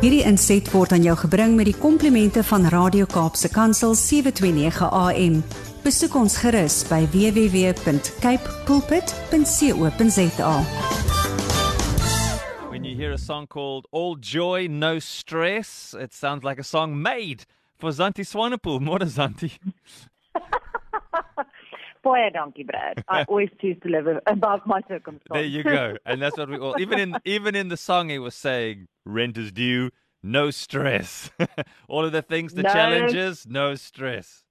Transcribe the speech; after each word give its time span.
Hierdie 0.00 0.22
inset 0.24 0.70
word 0.72 0.94
aan 0.96 1.02
jou 1.04 1.12
gebring 1.20 1.58
met 1.58 1.66
die 1.68 1.76
komplimente 1.76 2.40
van 2.48 2.64
Radio 2.72 3.04
Kaapse 3.04 3.50
Kansel 3.52 3.94
729 3.94 4.88
AM. 4.88 5.42
Besoek 5.84 6.14
ons 6.16 6.36
gerus 6.40 6.78
by 6.88 7.04
www.cape 7.12 8.54
pulpit.co.za. 8.64 10.54
When 12.70 12.84
you 12.84 12.96
hear 12.96 13.12
a 13.12 13.18
song 13.18 13.46
called 13.46 13.86
All 13.92 14.16
Joy, 14.16 14.68
No 14.68 14.98
Stress, 14.98 15.94
it 15.94 16.14
sounds 16.14 16.44
like 16.44 16.58
a 16.58 16.64
song 16.64 17.00
made 17.02 17.44
for 17.76 17.90
Zanti 17.90 18.24
Swanepoel. 18.24 18.80
More 18.80 19.04
Zanti. 19.04 19.58
Baie 22.02 22.30
donkey 22.32 22.64
Brad. 22.64 22.98
I 23.08 23.22
always 23.28 23.50
choose 23.60 23.76
to 23.82 23.88
live 23.88 24.06
above 24.26 24.60
my 24.66 24.80
circumstances. 24.88 25.28
There 25.32 25.44
you 25.44 25.62
go. 25.64 25.96
And 26.06 26.20
that's 26.22 26.36
what 26.36 26.48
we 26.48 26.58
all 26.58 26.74
even 26.78 26.98
in 26.98 27.16
even 27.24 27.54
in 27.54 27.68
the 27.68 27.76
song 27.76 28.08
he 28.08 28.18
was 28.18 28.34
saying 28.34 28.88
rent 29.04 29.36
is 29.38 29.52
due, 29.52 29.90
no 30.22 30.50
stress. 30.50 31.30
all 31.88 32.04
of 32.04 32.12
the 32.12 32.22
things, 32.22 32.54
the 32.54 32.62
No. 32.62 32.72
challenges, 32.72 33.46
no 33.48 33.74
stress. 33.74 34.44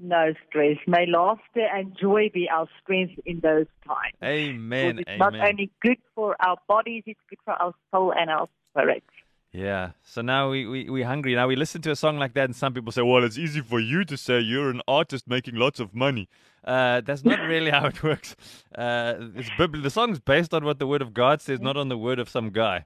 no 0.00 0.32
stress. 0.48 0.76
May 0.88 1.06
laughter 1.06 1.66
and 1.72 1.96
joy 2.00 2.30
be 2.32 2.48
our 2.50 2.66
strength 2.82 3.14
in 3.24 3.40
those 3.40 3.66
times. 3.86 4.14
Amen. 4.22 4.96
Because 4.96 5.04
it's 5.06 5.22
Amen. 5.22 5.40
not 5.40 5.48
only 5.50 5.70
good 5.82 5.98
for 6.14 6.36
our 6.44 6.56
bodies, 6.68 7.04
it's 7.06 7.20
good 7.30 7.38
for 7.44 7.54
our 7.54 7.74
soul 7.92 8.12
and 8.18 8.28
our 8.30 8.48
spirit. 8.70 9.04
Yeah. 9.54 9.92
So 10.02 10.20
now 10.20 10.50
we, 10.50 10.66
we, 10.66 10.90
we're 10.90 11.06
hungry. 11.06 11.36
Now 11.36 11.46
we 11.46 11.54
listen 11.54 11.80
to 11.82 11.92
a 11.92 11.96
song 11.96 12.18
like 12.18 12.34
that, 12.34 12.46
and 12.46 12.56
some 12.56 12.74
people 12.74 12.90
say, 12.90 13.02
well, 13.02 13.22
it's 13.22 13.38
easy 13.38 13.60
for 13.60 13.78
you 13.78 14.04
to 14.04 14.16
say 14.16 14.40
you're 14.40 14.68
an 14.68 14.82
artist 14.88 15.28
making 15.28 15.54
lots 15.54 15.78
of 15.78 15.94
money. 15.94 16.28
Uh, 16.64 17.00
that's 17.02 17.24
not 17.24 17.38
really 17.52 17.70
how 17.70 17.86
it 17.86 18.02
works. 18.02 18.34
Uh, 18.76 19.14
it's 19.36 19.50
bibl- 19.50 19.80
the 19.80 19.90
song's 19.90 20.18
based 20.18 20.52
on 20.52 20.64
what 20.64 20.80
the 20.80 20.88
Word 20.88 21.02
of 21.02 21.14
God 21.14 21.40
says, 21.40 21.60
not 21.60 21.76
on 21.76 21.88
the 21.88 21.96
word 21.96 22.18
of 22.18 22.28
some 22.28 22.50
guy. 22.50 22.84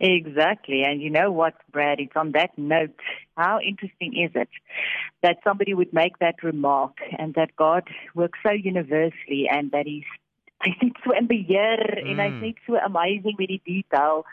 Exactly. 0.00 0.82
And 0.82 1.00
you 1.00 1.08
know 1.10 1.30
what, 1.30 1.54
Brad? 1.70 2.00
It's 2.00 2.16
on 2.16 2.32
that 2.32 2.50
note. 2.56 2.98
How 3.36 3.60
interesting 3.60 4.16
is 4.20 4.32
it 4.34 4.48
that 5.22 5.36
somebody 5.44 5.72
would 5.74 5.92
make 5.92 6.18
that 6.18 6.42
remark 6.42 6.96
and 7.16 7.34
that 7.34 7.54
God 7.54 7.86
works 8.16 8.40
so 8.44 8.50
universally 8.52 9.46
and 9.48 9.70
that 9.70 9.86
He's 9.86 10.04
hy's 10.62 10.74
net 10.82 10.92
so 11.04 11.12
beheer 11.28 11.98
en 11.98 12.18
hy's 12.18 12.32
Mm. 12.32 12.40
net 12.42 12.54
so 12.66 12.76
amazing 12.76 13.36
met 13.38 13.48
die 13.48 13.60
detail. 13.64 14.24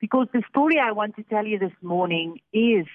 Because 0.00 0.28
the 0.32 0.42
story 0.48 0.76
I 0.78 0.92
want 0.92 1.16
to 1.16 1.22
tell 1.24 1.44
you 1.44 1.58
this 1.58 1.72
morning 1.82 2.40
is 2.52 2.86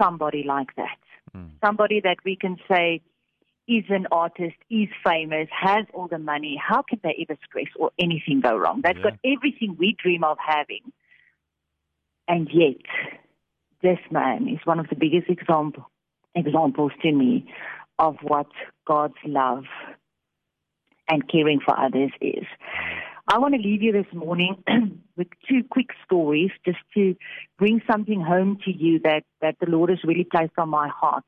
somebody 0.00 0.44
like 0.46 0.74
that. 0.76 0.98
Mm. 1.36 1.50
Somebody 1.64 2.00
that 2.00 2.18
we 2.24 2.36
can 2.36 2.56
say 2.70 3.02
is 3.68 3.84
an 3.88 4.06
artist, 4.12 4.56
is 4.70 4.88
famous, 5.04 5.48
has 5.50 5.86
all 5.92 6.06
the 6.06 6.18
money. 6.18 6.60
How 6.62 6.82
can 6.82 7.00
they 7.02 7.26
ever 7.28 7.38
stress 7.44 7.66
or 7.76 7.90
anything 7.98 8.40
go 8.40 8.56
wrong? 8.56 8.80
They've 8.82 8.96
Yeah. 8.96 9.10
got 9.10 9.18
everything 9.24 9.76
we 9.76 9.92
dream 9.92 10.22
of 10.22 10.38
having. 10.38 10.92
And 12.28 12.48
yet, 12.52 12.76
this 13.82 13.98
man 14.10 14.48
is 14.48 14.64
one 14.64 14.78
of 14.78 14.88
the 14.88 14.96
biggest 14.96 15.28
example, 15.28 15.90
examples 16.34 16.92
to 17.02 17.12
me 17.12 17.52
of 17.98 18.16
what 18.22 18.50
God's 18.84 19.18
love 19.24 19.64
and 21.08 21.28
caring 21.28 21.60
for 21.60 21.78
others 21.78 22.10
is. 22.20 22.46
I 23.28 23.38
want 23.38 23.54
to 23.54 23.60
leave 23.60 23.82
you 23.82 23.92
this 23.92 24.12
morning 24.12 24.62
with 25.16 25.28
two 25.48 25.62
quick 25.70 25.90
stories 26.04 26.50
just 26.64 26.78
to 26.94 27.16
bring 27.58 27.80
something 27.90 28.20
home 28.20 28.58
to 28.64 28.70
you 28.70 28.98
that, 29.00 29.24
that 29.40 29.56
the 29.60 29.70
Lord 29.70 29.90
has 29.90 29.98
really 30.04 30.24
placed 30.24 30.52
on 30.58 30.68
my 30.68 30.88
heart. 30.88 31.24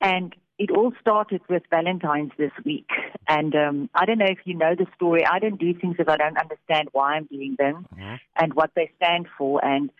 And 0.00 0.34
it 0.58 0.70
all 0.70 0.92
started 1.00 1.40
with 1.48 1.62
Valentine's 1.70 2.32
this 2.38 2.52
week. 2.64 2.88
And 3.28 3.54
um, 3.54 3.90
I 3.94 4.04
don't 4.04 4.18
know 4.18 4.26
if 4.28 4.38
you 4.44 4.54
know 4.54 4.74
the 4.76 4.86
story. 4.94 5.24
I 5.24 5.38
don't 5.38 5.58
do 5.58 5.74
things 5.74 5.96
if 5.98 6.08
I 6.08 6.16
don't 6.16 6.38
understand 6.38 6.88
why 6.92 7.14
I'm 7.14 7.24
doing 7.24 7.56
them 7.58 7.86
Mhm. 7.96 8.20
and 8.36 8.54
what 8.54 8.70
they 8.74 8.90
stand 8.96 9.26
for. 9.36 9.64
And 9.64 9.90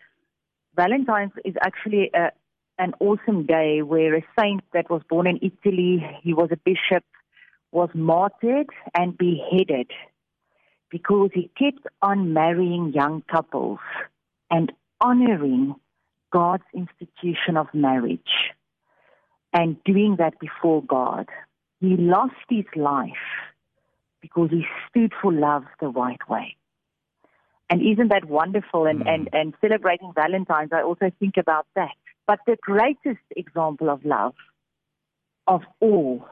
Valentine's 0.77 1.33
is 1.45 1.55
actually 1.63 2.11
a, 2.15 2.31
an 2.79 2.95
awesome 3.01 3.47
day 3.47 3.83
where 3.83 4.15
a 4.15 4.25
saint 4.39 4.63
that 4.73 4.91
was 4.91 5.03
born 5.09 5.27
in 5.27 5.39
Italy, 5.43 6.05
he 6.23 6.35
was 6.35 6.51
a 6.53 6.57
bishop, 6.57 7.05
was 7.71 7.91
martyred 7.95 8.69
and 8.95 9.17
beheaded 9.17 9.91
because 10.93 11.31
he 11.33 11.51
kept 11.59 11.87
on 12.03 12.35
marrying 12.35 12.93
young 12.95 13.23
couples 13.23 13.81
and 14.51 14.71
honoring 15.01 15.75
God's 16.31 16.63
institution 16.75 17.57
of 17.57 17.67
marriage 17.73 18.53
and 19.55 19.83
doing 19.85 20.17
that 20.19 20.39
before 20.39 20.83
God. 20.85 21.29
He 21.81 21.97
lost 21.97 22.35
his 22.49 22.67
life 22.77 23.27
because 24.21 24.51
he 24.51 24.65
stood 24.89 25.13
for 25.21 25.33
love 25.33 25.65
the 25.81 25.89
right 25.89 26.21
way. 26.29 26.57
And 27.71 27.81
isn't 27.81 28.09
that 28.09 28.27
wonderful? 28.27 28.87
And, 28.87 29.01
Mm. 29.01 29.15
and, 29.15 29.29
and 29.33 29.55
celebrating 29.63 30.13
Valentine's, 30.15 30.73
I 30.73 30.83
also 30.83 31.11
think 31.19 31.39
about 31.39 31.67
that. 31.75 31.97
But 32.27 32.41
the 32.47 32.57
greatest 32.61 33.25
example 33.35 33.89
of 33.89 34.05
love 34.05 34.35
of 35.47 35.63
all 35.81 36.29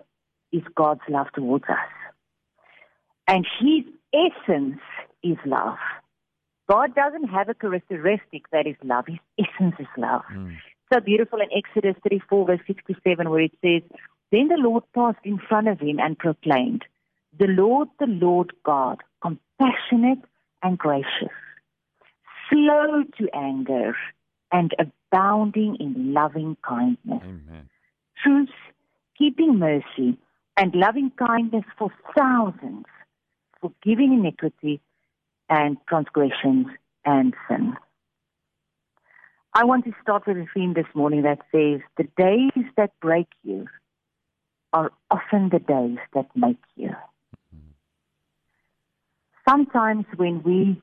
is 0.53 0.63
God's 0.75 1.01
love 1.09 1.29
towards 1.35 1.65
us. 1.65 1.79
And 3.27 3.47
his 3.59 3.85
essence 4.15 4.81
is 5.23 5.37
love. 5.45 5.79
God 6.69 6.95
doesn't 6.95 7.29
have 7.29 7.49
a 7.49 7.55
characteristic 7.55 8.43
that 8.53 8.67
is 8.67 8.77
love. 8.85 9.07
His 9.07 9.19
essence 9.39 9.75
is 9.79 9.89
love. 9.97 10.23
Mm. 10.33 10.57
So 10.93 11.01
beautiful 11.01 11.41
in 11.41 11.49
Exodus 11.57 11.97
34, 12.03 12.47
verse 12.47 12.61
67, 12.67 13.29
where 13.29 13.41
it 13.41 13.53
says, 13.63 13.83
Then 14.31 14.49
the 14.49 14.57
Lord 14.57 14.85
passed 14.95 15.25
in 15.25 15.39
front 15.39 15.69
of 15.69 15.81
him 15.81 15.99
and 15.99 16.19
proclaimed, 16.19 16.85
The 17.39 17.47
Lord, 17.47 17.89
the 17.99 18.07
Lord 18.07 18.53
God, 18.65 19.03
compassionate 19.23 20.25
and 20.63 20.79
gracious, 20.79 21.35
slow 22.51 23.05
to 23.19 23.29
anger, 23.35 23.97
and 24.53 24.75
abounding 24.79 25.77
in 25.79 26.13
loving 26.13 26.57
kindness 26.67 27.23
Amen. 27.23 27.69
truth, 28.23 28.49
keeping 29.17 29.59
mercy, 29.59 30.19
and 30.57 30.75
loving 30.75 31.13
kindness 31.17 31.65
for 31.79 31.91
thousands, 32.17 32.87
forgiving 33.61 34.13
iniquity 34.13 34.81
and 35.49 35.77
transgressions 35.89 36.67
and 37.05 37.35
sin. 37.49 37.77
I 39.53 39.65
want 39.65 39.85
to 39.85 39.93
start 40.01 40.27
with 40.27 40.37
a 40.37 40.47
theme 40.55 40.75
this 40.75 40.87
morning 40.95 41.23
that 41.23 41.41
says, 41.51 41.81
The 41.97 42.09
days 42.17 42.65
that 42.77 42.93
break 43.01 43.27
you 43.43 43.67
are 44.73 44.93
often 45.11 45.49
the 45.49 45.59
days 45.59 45.99
that 46.15 46.27
make 46.37 46.63
you. 46.77 46.91
Sometimes 49.49 50.05
when 50.17 50.43
we 50.45 50.81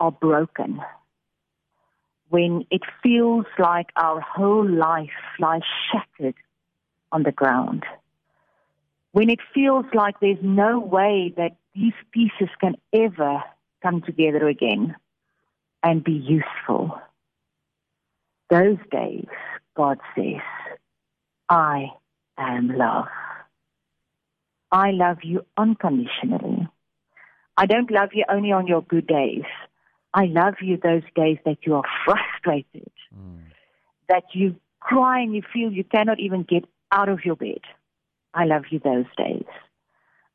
are 0.00 0.10
broken, 0.12 0.80
when 2.28 2.66
it 2.70 2.82
feels 3.02 3.46
like 3.58 3.86
our 3.96 4.20
whole 4.20 4.68
life 4.68 5.08
lies 5.38 5.62
shattered 5.90 6.34
on 7.10 7.22
the 7.22 7.32
ground, 7.32 7.84
when 9.12 9.30
it 9.30 9.38
feels 9.54 9.86
like 9.94 10.20
there's 10.20 10.42
no 10.42 10.78
way 10.78 11.32
that 11.38 11.56
these 11.78 11.92
pieces 12.10 12.48
can 12.60 12.74
ever 12.92 13.42
come 13.82 14.02
together 14.02 14.48
again 14.48 14.96
and 15.82 16.02
be 16.02 16.12
useful, 16.12 16.98
those 18.50 18.78
days, 18.90 19.28
God 19.76 19.98
says, 20.16 20.42
I 21.48 21.86
am 22.36 22.76
love. 22.76 23.06
I 24.72 24.90
love 24.90 25.18
you 25.22 25.46
unconditionally. 25.56 26.68
I 27.56 27.66
don't 27.66 27.90
love 27.90 28.10
you 28.12 28.24
only 28.28 28.52
on 28.52 28.66
your 28.66 28.82
good 28.82 29.06
days. 29.06 29.44
I 30.12 30.24
love 30.24 30.54
you 30.60 30.78
those 30.82 31.02
days 31.14 31.38
that 31.44 31.58
you 31.62 31.74
are 31.76 31.84
frustrated, 32.04 32.90
Mm. 33.14 33.52
that 34.08 34.24
you 34.34 34.56
cry 34.80 35.20
and 35.20 35.34
you 35.34 35.42
feel 35.52 35.72
you 35.72 35.84
cannot 35.84 36.18
even 36.18 36.42
get 36.42 36.64
out 36.90 37.08
of 37.08 37.24
your 37.24 37.36
bed. 37.36 37.60
I 38.34 38.44
love 38.44 38.64
you 38.70 38.78
those 38.78 39.06
days. 39.16 39.46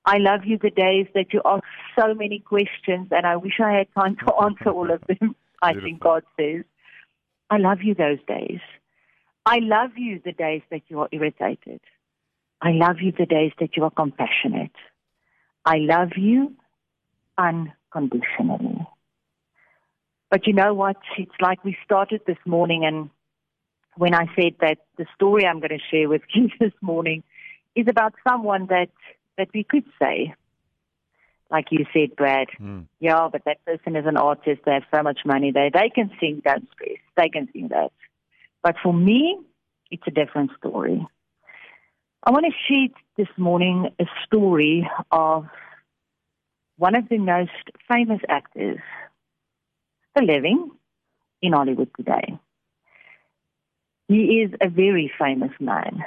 I 0.05 0.17
love 0.17 0.41
you 0.45 0.57
the 0.57 0.69
days 0.69 1.07
that 1.13 1.33
you 1.33 1.41
ask 1.45 1.63
so 1.97 2.13
many 2.13 2.39
questions 2.39 3.07
and 3.11 3.25
I 3.25 3.37
wish 3.37 3.59
I 3.63 3.71
had 3.71 3.87
time 3.93 4.17
to 4.17 4.33
answer 4.41 4.69
all 4.69 4.91
of 4.91 5.01
them. 5.07 5.35
I 5.61 5.73
think 5.75 6.01
God 6.01 6.23
says. 6.37 6.65
I 7.49 7.57
love 7.57 7.79
you 7.81 7.95
those 7.95 8.19
days. 8.27 8.59
I 9.45 9.59
love 9.61 9.91
you 9.97 10.21
the 10.23 10.33
days 10.33 10.61
that 10.71 10.81
you 10.89 10.99
are 11.01 11.09
irritated. 11.11 11.79
I 12.61 12.71
love 12.71 12.97
you 13.01 13.11
the 13.11 13.25
days 13.25 13.51
that 13.59 13.75
you 13.75 13.83
are 13.83 13.91
compassionate. 13.91 14.75
I 15.65 15.77
love 15.77 16.11
you 16.17 16.53
unconditionally. 17.37 18.87
But 20.29 20.47
you 20.47 20.53
know 20.53 20.73
what? 20.73 20.97
It's 21.17 21.31
like 21.41 21.63
we 21.63 21.77
started 21.85 22.21
this 22.25 22.37
morning, 22.45 22.85
and 22.85 23.09
when 23.97 24.15
I 24.15 24.25
said 24.35 24.55
that 24.61 24.79
the 24.97 25.05
story 25.13 25.45
I'm 25.45 25.59
going 25.59 25.77
to 25.77 25.85
share 25.91 26.09
with 26.09 26.21
you 26.33 26.49
this 26.59 26.73
morning 26.81 27.23
is 27.75 27.85
about 27.89 28.13
someone 28.27 28.67
that, 28.67 28.89
that 29.37 29.49
we 29.53 29.63
could 29.63 29.85
say, 30.01 30.33
like 31.49 31.67
you 31.71 31.85
said, 31.93 32.15
Brad, 32.15 32.47
Mm. 32.59 32.87
yeah, 32.99 33.27
but 33.31 33.43
that 33.45 33.63
person 33.65 33.95
is 33.95 34.05
an 34.05 34.17
artist. 34.17 34.61
They 34.65 34.73
have 34.73 34.85
so 34.93 35.03
much 35.03 35.19
money. 35.25 35.51
They 35.51 35.69
they 35.73 35.89
can 35.89 36.11
sing, 36.19 36.41
don't 36.43 36.67
stress. 36.71 36.97
They 37.15 37.29
can 37.29 37.47
sing 37.53 37.67
that. 37.69 37.91
But 38.61 38.75
for 38.81 38.93
me, 38.93 39.37
it's 39.91 40.07
a 40.07 40.11
different 40.11 40.51
story. 40.57 41.05
I 42.23 42.31
want 42.31 42.45
to 42.45 42.53
share 42.67 42.87
this 43.17 43.27
morning 43.37 43.89
a 43.99 44.05
story 44.25 44.89
of 45.11 45.47
one 46.77 46.95
of 46.95 47.09
the 47.09 47.17
most 47.17 47.51
famous 47.87 48.21
actors, 48.29 48.79
the 50.15 50.23
living, 50.23 50.71
in 51.41 51.53
Hollywood 51.53 51.89
today. 51.95 52.39
He 54.07 54.41
is 54.41 54.51
a 54.61 54.69
very 54.69 55.11
famous 55.19 55.51
man, 55.59 56.03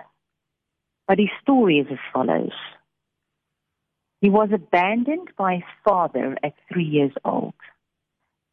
but 1.07 1.19
his 1.19 1.29
story 1.43 1.79
is 1.79 1.87
as 1.91 1.99
follows. 2.13 2.53
He 4.21 4.31
was 4.31 4.49
abandoned 4.53 5.29
by 5.37 5.57
his 5.57 5.65
father 5.85 6.37
at 6.43 6.55
three 6.73 6.85
years 6.85 7.13
old, 7.25 7.55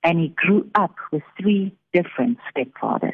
and 0.04 0.20
he 0.20 0.28
grew 0.36 0.70
up 0.76 0.96
with 1.12 1.24
three 1.40 1.76
different 1.94 2.40
stepfathers. 2.52 3.14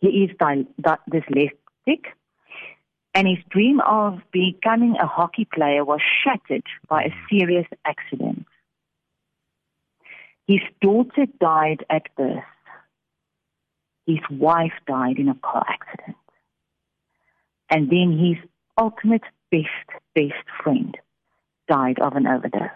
He 0.00 0.24
is 0.24 0.30
dyslexic, 0.36 2.04
and 3.14 3.28
his 3.28 3.38
dream 3.48 3.80
of 3.86 4.18
becoming 4.32 4.96
a 4.96 5.06
hockey 5.06 5.46
player 5.54 5.84
was 5.84 6.00
shattered 6.22 6.66
by 6.88 7.04
a 7.04 7.10
mm-hmm. 7.10 7.38
serious 7.38 7.66
accident. 7.84 8.46
His 10.48 10.60
daughter 10.82 11.26
died 11.40 11.86
at 11.88 12.14
birth. 12.16 12.42
His 14.06 14.18
wife 14.30 14.74
died 14.86 15.18
in 15.18 15.28
a 15.28 15.34
car 15.36 15.64
accident. 15.66 16.16
And 17.70 17.88
then 17.88 18.18
his 18.18 18.36
ultimate 18.76 19.22
best, 19.50 20.02
best 20.14 20.44
friend 20.62 20.94
died 21.68 21.98
of 22.00 22.14
an 22.14 22.26
overdose. 22.26 22.70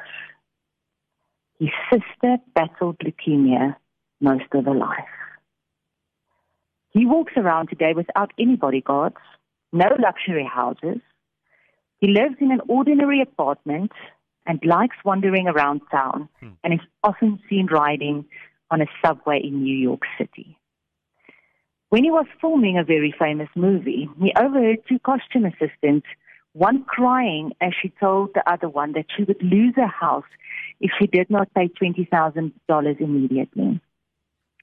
His 1.59 1.71
sister 1.91 2.37
battled 2.55 2.99
leukemia 2.99 3.77
most 4.21 4.45
of 4.53 4.65
her 4.65 4.75
life. 4.75 5.05
He 6.91 7.05
walks 7.05 7.33
around 7.37 7.69
today 7.69 7.93
without 7.95 8.33
any 8.39 8.57
bodyguards, 8.57 9.17
no 9.73 9.89
luxury 9.99 10.49
houses. 10.53 10.99
He 12.01 12.09
lives 12.09 12.37
in 12.41 12.51
an 12.53 12.61
ordinary 12.69 13.21
apartment 13.21 13.93
and 14.47 14.61
likes 14.65 14.97
wandering 15.05 15.47
around 15.47 15.83
town 15.91 16.29
hmm. 16.41 16.51
and 16.65 16.75
is 16.75 16.81
often 17.05 17.39
seen 17.49 17.67
riding 17.67 18.25
on 18.71 18.81
a 18.81 18.87
subway 19.05 19.41
in 19.43 19.63
New 19.63 19.77
York 19.77 20.03
City. 20.17 20.59
When 21.91 22.05
he 22.05 22.11
was 22.11 22.27
filming 22.41 22.79
a 22.79 22.85
very 22.85 23.15
famous 23.19 23.49
movie, 23.55 24.09
he 24.21 24.33
overheard 24.39 24.79
two 24.89 24.99
costume 24.99 25.47
assistants, 25.47 26.07
one 26.53 26.85
crying 26.85 27.53
as 27.61 27.73
she 27.81 27.93
told 28.01 28.31
the 28.35 28.51
other 28.51 28.69
one 28.69 28.93
that 28.93 29.07
she 29.17 29.25
would 29.25 29.43
lose 29.43 29.75
her 29.77 29.87
house 29.87 30.25
if 30.81 30.91
she 30.99 31.07
did 31.07 31.31
not 31.31 31.53
pay 31.55 31.69
$20,000 31.69 33.01
immediately. 33.01 33.81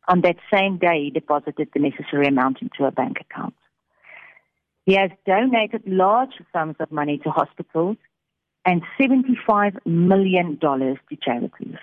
On 0.07 0.21
that 0.21 0.37
same 0.53 0.77
day, 0.77 1.05
he 1.05 1.09
deposited 1.09 1.69
the 1.73 1.79
necessary 1.79 2.27
amount 2.27 2.61
into 2.61 2.85
a 2.85 2.91
bank 2.91 3.17
account. 3.21 3.55
He 4.85 4.93
has 4.95 5.09
donated 5.25 5.83
large 5.87 6.33
sums 6.53 6.75
of 6.79 6.91
money 6.91 7.17
to 7.19 7.31
hospitals 7.31 7.97
and 8.65 8.83
$75 8.99 9.85
million 9.85 10.59
to 10.59 10.97
charities. 11.21 11.77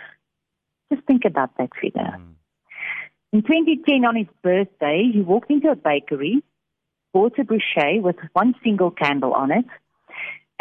Just 0.93 1.07
think 1.07 1.25
about 1.25 1.57
that 1.59 1.71
figure. 1.81 2.01
Mm. 2.03 2.35
In 3.33 3.43
2010, 3.43 4.05
on 4.05 4.17
his 4.17 4.27
birthday, 4.43 5.11
he 5.13 5.21
walked 5.21 5.51
into 5.51 5.71
a 5.71 5.77
bakery, 5.77 6.43
bought 7.13 7.39
a 7.39 7.45
bruschetta 7.45 8.03
with 8.03 8.17
one 8.35 8.55
single 8.63 8.91
candle 8.91 9.33
on 9.33 9.51
it, 9.51 9.65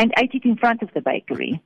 and 0.01 0.11
ate 0.17 0.33
it 0.33 0.45
in 0.45 0.57
front 0.57 0.81
of 0.81 0.89
the 0.95 1.01
bakery. 1.01 1.61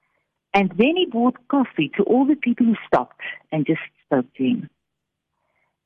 and 0.54 0.70
then 0.78 0.94
he 0.96 1.06
bought 1.10 1.48
coffee 1.48 1.90
to 1.96 2.04
all 2.04 2.24
the 2.24 2.36
people 2.36 2.64
who 2.64 2.76
stopped 2.86 3.20
and 3.50 3.66
just 3.66 3.80
spoke 4.04 4.32
to 4.36 4.44
him. 4.44 4.70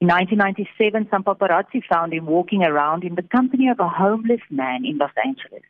In 0.02 0.08
1997, 0.08 1.08
some 1.10 1.24
paparazzi 1.24 1.82
found 1.90 2.12
him 2.12 2.26
walking 2.26 2.62
around 2.62 3.04
in 3.04 3.14
the 3.14 3.22
company 3.22 3.68
of 3.68 3.80
a 3.80 3.88
homeless 3.88 4.42
man 4.50 4.84
in 4.84 4.98
Los 4.98 5.12
Angeles, 5.24 5.62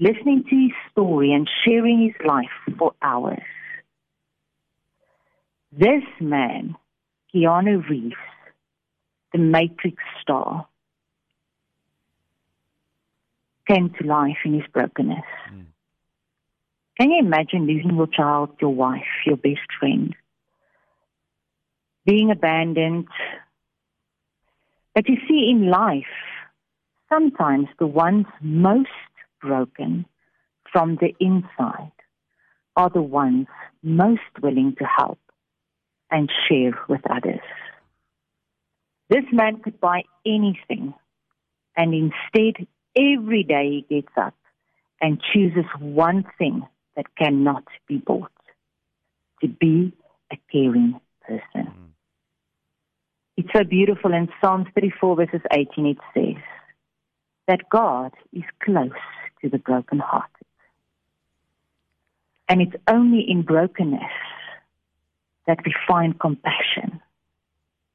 listening 0.00 0.42
to 0.50 0.56
his 0.56 0.72
story 0.90 1.32
and 1.32 1.48
sharing 1.64 2.02
his 2.02 2.26
life 2.26 2.56
for 2.76 2.94
hours. 3.00 3.38
This 5.70 6.02
man, 6.18 6.74
Keanu 7.32 7.88
Reeves, 7.88 8.16
the 9.32 9.38
Matrix 9.38 10.02
star, 10.20 10.66
came 13.70 13.90
to 14.00 14.06
life 14.06 14.38
in 14.44 14.54
his 14.54 14.66
brokenness. 14.72 15.24
Mm. 15.52 15.66
Can 16.98 17.10
you 17.10 17.20
imagine 17.20 17.66
losing 17.66 17.96
your 17.96 18.06
child, 18.06 18.50
your 18.60 18.74
wife, 18.74 19.06
your 19.24 19.36
best 19.36 19.60
friend, 19.78 20.14
being 22.04 22.30
abandoned, 22.30 23.08
but 24.94 25.08
you 25.08 25.16
see, 25.28 25.50
in 25.50 25.70
life, 25.70 26.04
sometimes 27.08 27.68
the 27.78 27.86
ones 27.86 28.26
most 28.40 28.88
broken 29.40 30.04
from 30.72 30.96
the 30.96 31.14
inside 31.20 31.92
are 32.76 32.90
the 32.90 33.02
ones 33.02 33.46
most 33.82 34.20
willing 34.42 34.74
to 34.78 34.84
help 34.84 35.18
and 36.10 36.30
share 36.48 36.72
with 36.88 37.00
others. 37.08 37.40
This 39.08 39.24
man 39.32 39.60
could 39.60 39.80
buy 39.80 40.02
anything, 40.26 40.94
and 41.76 41.94
instead, 41.94 42.66
every 43.00 43.42
day 43.42 43.84
he 43.88 43.96
gets 43.96 44.12
up 44.16 44.34
and 45.00 45.20
chooses 45.32 45.64
one 45.78 46.24
thing 46.38 46.66
that 46.96 47.06
cannot 47.16 47.64
be 47.88 47.96
bought 47.96 48.30
to 49.40 49.48
be 49.48 49.92
a 50.30 50.38
caring 50.52 51.00
person. 51.26 51.42
Mm. 51.54 51.88
It's 53.36 53.48
so 53.54 53.64
beautiful 53.64 54.12
in 54.12 54.28
Psalms 54.40 54.66
34, 54.74 55.16
verses 55.16 55.40
18, 55.50 55.86
it 55.86 55.96
says 56.12 56.42
that 57.48 57.68
God 57.70 58.12
is 58.32 58.44
close 58.62 58.90
to 59.40 59.48
the 59.48 59.58
brokenhearted. 59.58 60.46
And 62.48 62.60
it's 62.60 62.76
only 62.86 63.24
in 63.26 63.42
brokenness 63.42 64.12
that 65.46 65.58
we 65.64 65.74
find 65.88 66.18
compassion, 66.20 67.00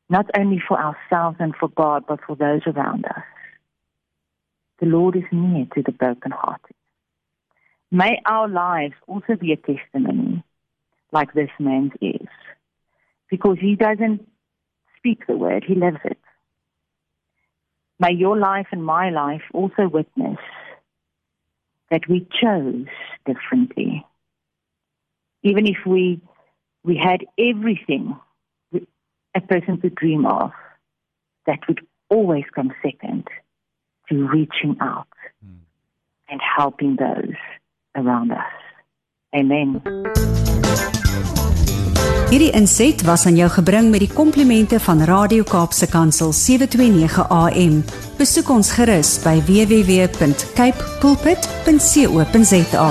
not 0.09 0.25
only 0.37 0.61
for 0.67 0.79
ourselves 0.79 1.37
and 1.39 1.53
for 1.55 1.69
God, 1.69 2.05
but 2.07 2.19
for 2.25 2.35
those 2.35 2.61
around 2.65 3.05
us. 3.05 3.23
The 4.79 4.87
Lord 4.87 5.15
is 5.15 5.23
near 5.31 5.65
to 5.73 5.81
the 5.81 5.91
brokenhearted. 5.91 6.75
May 7.91 8.21
our 8.25 8.47
lives 8.47 8.95
also 9.07 9.35
be 9.35 9.53
a 9.53 9.57
testimony 9.57 10.43
like 11.11 11.33
this 11.33 11.49
man's 11.59 11.93
is, 12.01 12.27
because 13.29 13.57
he 13.59 13.75
doesn't 13.75 14.27
speak 14.97 15.25
the 15.27 15.37
word, 15.37 15.63
he 15.65 15.75
lives 15.75 15.99
it. 16.03 16.17
May 17.99 18.11
your 18.11 18.37
life 18.37 18.67
and 18.71 18.83
my 18.83 19.09
life 19.11 19.43
also 19.53 19.87
witness 19.87 20.39
that 21.89 22.09
we 22.09 22.27
chose 22.41 22.87
differently. 23.25 24.05
Even 25.43 25.67
if 25.67 25.77
we, 25.85 26.19
we 26.83 26.97
had 26.97 27.25
everything 27.39 28.19
a 29.35 29.41
person 29.41 29.77
could 29.79 29.95
dream 29.95 30.25
of, 30.25 30.51
that 31.45 31.59
would 31.67 31.85
always 32.09 32.45
come 32.53 32.73
second 32.83 33.27
to 34.09 34.27
reaching 34.27 34.75
out 34.81 35.07
mm. 35.45 35.59
and 36.29 36.41
helping 36.57 36.95
those 36.95 37.37
around 37.95 38.31
us. 38.31 38.53
Amen. 39.35 39.81
Hierdie 42.29 42.51
inset 42.57 43.03
was 43.05 43.25
aan 43.25 43.35
jou 43.37 43.49
gebring 43.53 43.91
met 43.93 44.01
die 44.01 44.09
komplimente 44.13 44.79
van 44.81 45.03
Radio 45.05 45.43
Kaapse 45.43 45.87
Kansel 45.87 46.33
729 46.33 47.29
AM. 47.29 47.83
Besoek 48.17 48.49
ons 48.49 48.73
gerus 48.75 49.13
by 49.23 49.37
www.cape 49.45 50.89
pulpit.co.za. 50.99 52.89